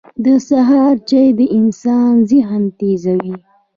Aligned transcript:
•د 0.23 0.25
سهار 0.49 0.95
چای 1.09 1.27
د 1.39 1.41
انسان 1.59 2.13
ذهن 2.31 2.63
تیزوي. 2.77 3.33